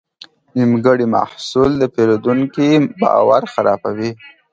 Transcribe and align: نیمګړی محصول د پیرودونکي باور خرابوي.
نیمګړی 0.55 1.05
محصول 1.15 1.71
د 1.77 1.83
پیرودونکي 1.95 2.69
باور 3.01 3.43
خرابوي. 3.53 4.11